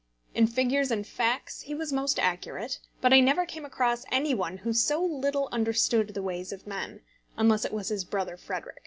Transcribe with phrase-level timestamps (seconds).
[0.33, 4.57] In figures and facts he was most accurate, but I never came across any one
[4.57, 7.01] who so little understood the ways of men,
[7.37, 8.79] unless it was his brother Frederic.